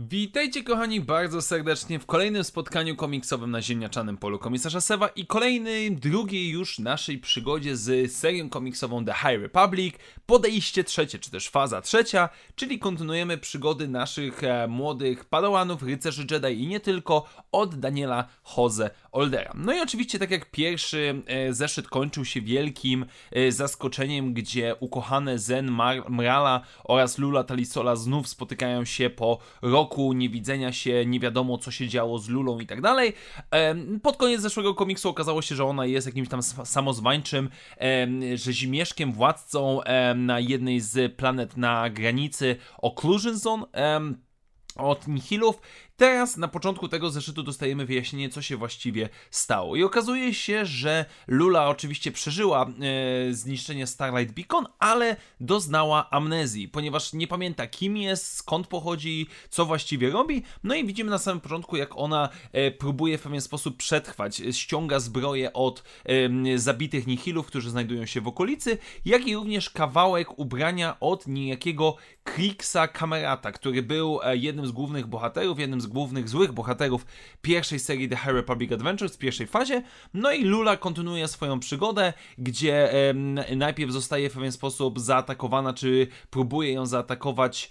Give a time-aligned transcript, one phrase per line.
[0.00, 5.92] Witajcie kochani bardzo serdecznie w kolejnym spotkaniu komiksowym na ziemniaczanym polu komisarza Sewa i kolejnej,
[5.92, 9.94] drugiej już naszej przygodzie z serią komiksową The High Republic,
[10.26, 16.62] podejście trzecie, czy też faza trzecia, czyli kontynuujemy przygody naszych e, młodych padawanów, rycerzy Jedi
[16.62, 19.52] i nie tylko, od Daniela Jose Oldera.
[19.54, 25.38] No i oczywiście tak jak pierwszy e, zeszyt kończył się wielkim e, zaskoczeniem, gdzie ukochane
[25.38, 31.20] Zen Mar Mrala oraz Lula Talisola znów spotykają się po roku roku niewidzenia się, nie
[31.20, 33.12] wiadomo co się działo z Lulą i tak dalej.
[34.02, 37.50] Pod koniec zeszłego komiksu okazało się, że ona jest jakimś tam samozwańczym
[38.34, 39.80] rzezimieszkiem, władcą
[40.14, 43.64] na jednej z planet na granicy Occlusion Zone
[44.76, 45.60] od Nihilów
[45.98, 49.76] Teraz na początku tego zeszytu dostajemy wyjaśnienie, co się właściwie stało.
[49.76, 57.12] I okazuje się, że Lula oczywiście przeżyła e, zniszczenie Starlight Beacon, ale doznała amnezji, ponieważ
[57.12, 60.42] nie pamięta kim jest, skąd pochodzi, co właściwie robi.
[60.64, 64.42] No i widzimy na samym początku, jak ona e, próbuje w pewien sposób przetrwać.
[64.52, 70.38] Ściąga zbroję od e, zabitych nihilów, którzy znajdują się w okolicy, jak i również kawałek
[70.38, 76.28] ubrania od niejakiego Krixa Kamerata, który był e, jednym z głównych bohaterów, jednym z głównych
[76.28, 77.06] złych bohaterów
[77.42, 79.82] pierwszej serii The High Republic Adventures w pierwszej fazie.
[80.14, 82.92] No i Lula kontynuuje swoją przygodę, gdzie
[83.56, 87.70] najpierw zostaje w pewien sposób zaatakowana, czy próbuje ją zaatakować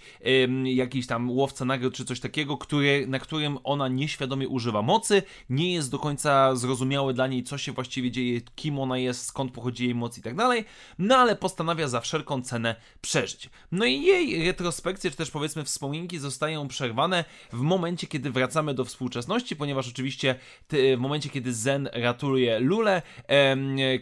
[0.64, 5.22] jakiś tam łowca nagród, czy coś takiego, który, na którym ona nieświadomie używa mocy.
[5.50, 9.52] Nie jest do końca zrozumiałe dla niej, co się właściwie dzieje, kim ona jest, skąd
[9.52, 10.64] pochodzi jej moc i tak dalej.
[10.98, 13.50] No ale postanawia za wszelką cenę przeżyć.
[13.72, 18.84] No i jej retrospekcje, czy też powiedzmy wspominki zostają przerwane w momencie, kiedy wracamy do
[18.84, 20.34] współczesności, ponieważ oczywiście
[20.70, 23.02] w momencie, kiedy Zen ratuje Lulę,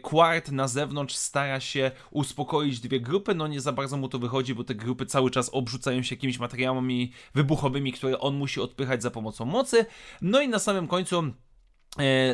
[0.02, 4.54] Quart na zewnątrz stara się uspokoić dwie grupy, no nie za bardzo mu to wychodzi,
[4.54, 9.10] bo te grupy cały czas obrzucają się jakimiś materiałami wybuchowymi, które on musi odpychać za
[9.10, 9.86] pomocą mocy.
[10.22, 11.45] No i na samym końcu E,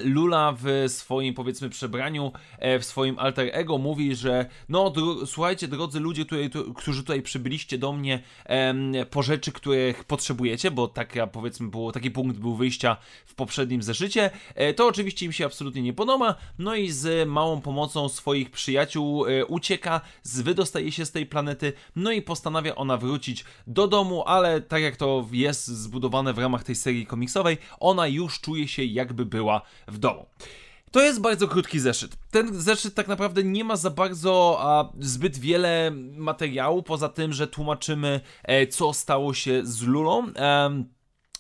[0.05, 5.69] Lula w swoim, powiedzmy, przebraniu, e, w swoim alter ego mówi, że no, dro słuchajcie,
[5.69, 10.89] drodzy ludzie, tutaj, tu, którzy tutaj przybyliście do mnie em, po rzeczy, których potrzebujecie, bo
[10.89, 12.97] taka, powiedzmy, było, taki punkt był wyjścia
[13.27, 17.61] w poprzednim zeszycie, e, to oczywiście im się absolutnie nie podoba, no i z małą
[17.61, 23.45] pomocą swoich przyjaciół e, ucieka, wydostaje się z tej planety, no i postanawia ona wrócić
[23.67, 28.41] do domu, ale tak jak to jest zbudowane w ramach tej serii komiksowej, ona już
[28.41, 29.52] czuje się jakby była
[29.89, 30.27] w domu.
[30.91, 32.17] To jest bardzo krótki zeszyt.
[32.31, 37.47] Ten zeszyt tak naprawdę nie ma za bardzo a, zbyt wiele materiału, poza tym, że
[37.47, 40.29] tłumaczymy, e, co stało się z Lulą.
[40.37, 40.85] E,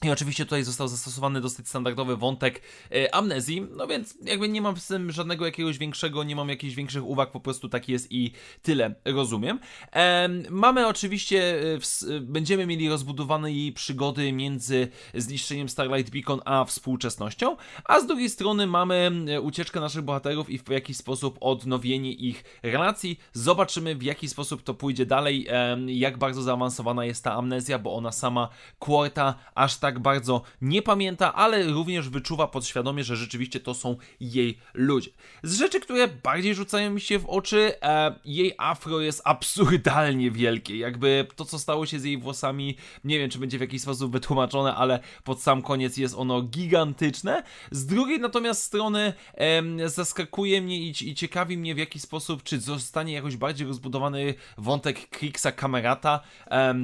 [0.03, 4.77] i oczywiście tutaj został zastosowany dosyć standardowy wątek e, amnezji, no więc jakby nie mam
[4.77, 8.33] z tym żadnego jakiegoś większego, nie mam jakichś większych uwag, po prostu tak jest i
[8.63, 9.59] tyle rozumiem.
[9.93, 16.41] E, mamy oczywiście, e, w, e, będziemy mieli rozbudowane jej przygody między zniszczeniem Starlight Beacon
[16.45, 21.39] a współczesnością, a z drugiej strony mamy e, ucieczkę naszych bohaterów i w jakiś sposób
[21.41, 23.19] odnowienie ich relacji.
[23.33, 27.95] Zobaczymy w jaki sposób to pójdzie dalej, e, jak bardzo zaawansowana jest ta amnezja, bo
[27.95, 28.49] ona sama
[28.79, 33.97] Quarta aż tak tak bardzo nie pamięta, ale również wyczuwa podświadomie, że rzeczywiście to są
[34.21, 35.11] jej ludzie.
[35.43, 40.77] Z rzeczy, które bardziej rzucają mi się w oczy, e, jej afro jest absurdalnie wielkie.
[40.77, 44.13] Jakby to, co stało się z jej włosami, nie wiem, czy będzie w jakiś sposób
[44.13, 47.43] wytłumaczone, ale pod sam koniec jest ono gigantyczne.
[47.71, 52.61] Z drugiej natomiast strony e, zaskakuje mnie i, i ciekawi mnie w jaki sposób, czy
[52.61, 56.21] zostanie jakoś bardziej rozbudowany wątek Krixa Kamerata.
[56.51, 56.75] E,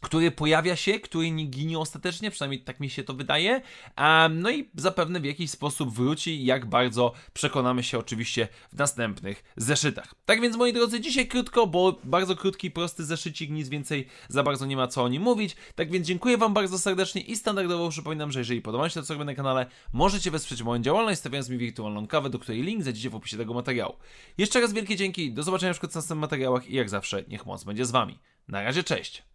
[0.00, 3.62] który pojawia się, który nie ginie ostatecznie, przynajmniej tak mi się to wydaje.
[3.98, 9.44] Um, no i zapewne w jakiś sposób wróci, jak bardzo przekonamy się oczywiście w następnych
[9.56, 10.14] zeszytach.
[10.26, 14.66] Tak więc moi drodzy, dzisiaj krótko, bo bardzo krótki, prosty zeszycik, nic więcej za bardzo
[14.66, 15.56] nie ma co o nim mówić.
[15.74, 19.14] Tak więc dziękuję Wam bardzo serdecznie i standardowo przypominam, że jeżeli podoba się to, co
[19.14, 23.10] robię na kanale, możecie wesprzeć moją działalność, stawiając mi wirtualną kawę, do której link znajdziecie
[23.10, 23.96] w opisie tego materiału.
[24.38, 27.84] Jeszcze raz wielkie dzięki, do zobaczenia w następnych materiałach i jak zawsze niech moc będzie
[27.84, 28.18] z Wami.
[28.48, 29.29] Na razie, cześć!